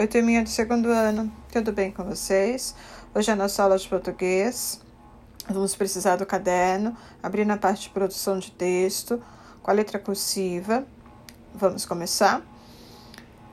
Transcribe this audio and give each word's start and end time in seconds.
Oi, 0.00 0.06
turminha 0.06 0.42
do 0.42 0.48
segundo 0.48 0.88
ano, 0.88 1.30
tudo 1.52 1.72
bem 1.72 1.92
com 1.92 2.02
vocês? 2.02 2.74
Hoje 3.14 3.28
é 3.28 3.34
a 3.34 3.36
nossa 3.36 3.62
aula 3.62 3.76
de 3.76 3.86
português. 3.86 4.80
Vamos 5.46 5.76
precisar 5.76 6.16
do 6.16 6.24
caderno, 6.24 6.96
abrir 7.22 7.44
na 7.44 7.58
parte 7.58 7.82
de 7.82 7.90
produção 7.90 8.38
de 8.38 8.50
texto, 8.50 9.22
com 9.62 9.70
a 9.70 9.74
letra 9.74 9.98
cursiva. 9.98 10.86
Vamos 11.54 11.84
começar? 11.84 12.40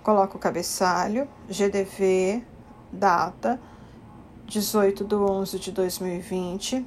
Coloca 0.02 0.38
o 0.38 0.40
cabeçalho, 0.40 1.28
GDV, 1.50 2.42
data, 2.94 3.60
18 4.46 5.04
de 5.04 5.16
11 5.16 5.60
de 5.60 5.72
2020, 5.74 6.86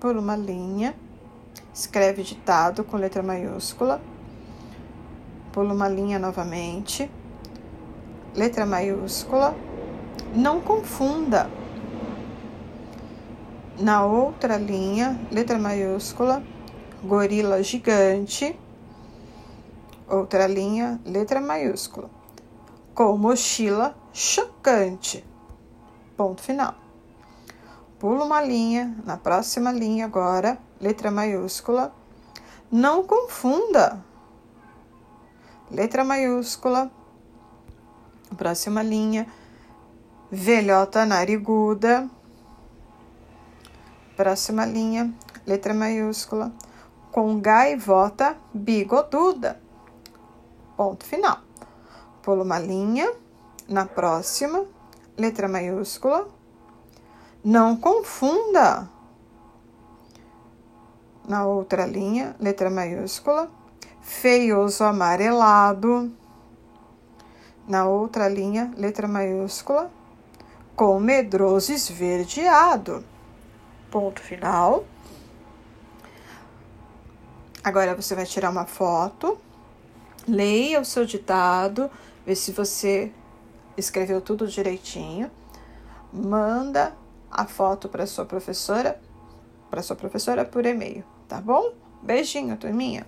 por 0.00 0.16
uma 0.16 0.34
linha. 0.34 0.92
Escreve 1.72 2.24
ditado 2.24 2.82
com 2.82 2.96
letra 2.96 3.22
maiúscula. 3.22 4.02
Pula 5.52 5.72
uma 5.72 5.88
linha 5.88 6.18
novamente 6.18 7.08
letra 8.34 8.66
maiúscula. 8.66 9.54
Não 10.34 10.60
confunda. 10.60 11.50
Na 13.78 14.04
outra 14.04 14.56
linha, 14.56 15.18
letra 15.30 15.58
maiúscula, 15.58 16.42
gorila 17.02 17.62
gigante. 17.62 18.58
Outra 20.08 20.46
linha, 20.46 21.00
letra 21.04 21.40
maiúscula. 21.40 22.10
Com 22.94 23.16
mochila 23.16 23.96
chocante. 24.12 25.24
Ponto 26.16 26.42
final. 26.42 26.74
Pula 27.98 28.24
uma 28.24 28.42
linha, 28.42 28.96
na 29.04 29.16
próxima 29.16 29.72
linha 29.72 30.06
agora, 30.06 30.58
letra 30.80 31.10
maiúscula. 31.10 31.92
Não 32.70 33.04
confunda. 33.04 34.04
Letra 35.70 36.04
maiúscula, 36.04 36.90
Próxima 38.36 38.82
linha, 38.82 39.26
velhota 40.30 41.06
nariguda. 41.06 42.08
Próxima 44.16 44.66
linha, 44.66 45.12
letra 45.46 45.72
maiúscula, 45.72 46.52
com 47.10 47.40
gaivota 47.40 48.36
bigoduda. 48.52 49.60
Ponto 50.76 51.04
final. 51.04 51.38
Pula 52.22 52.42
uma 52.42 52.58
linha, 52.58 53.10
na 53.66 53.86
próxima, 53.86 54.64
letra 55.16 55.48
maiúscula. 55.48 56.28
Não 57.42 57.76
confunda. 57.76 58.88
Na 61.26 61.46
outra 61.46 61.86
linha, 61.86 62.36
letra 62.38 62.68
maiúscula, 62.68 63.50
feioso 64.02 64.84
amarelado 64.84 66.12
na 67.68 67.86
outra 67.86 68.26
linha, 68.28 68.72
letra 68.76 69.06
maiúscula, 69.06 69.90
com 70.74 70.98
medroso 70.98 71.72
esverdeado. 71.72 73.04
Ponto 73.90 74.20
final. 74.22 74.84
Agora 77.62 77.94
você 77.94 78.14
vai 78.14 78.24
tirar 78.24 78.50
uma 78.50 78.64
foto, 78.64 79.38
leia 80.26 80.80
o 80.80 80.84
seu 80.84 81.04
ditado, 81.04 81.90
vê 82.24 82.34
se 82.34 82.52
você 82.52 83.12
escreveu 83.76 84.20
tudo 84.20 84.46
direitinho, 84.46 85.30
manda 86.12 86.96
a 87.30 87.44
foto 87.44 87.88
para 87.88 88.06
sua 88.06 88.24
professora, 88.24 88.98
para 89.68 89.82
sua 89.82 89.96
professora 89.96 90.44
por 90.44 90.64
e-mail, 90.64 91.04
tá 91.28 91.40
bom? 91.40 91.72
Beijinho, 92.02 92.56
turminha. 92.56 93.06